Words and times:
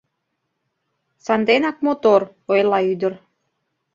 —Санденак 1.25 1.77
мотор,— 1.85 2.21
ойла 2.51 2.79
ӱдыр. 2.91 3.13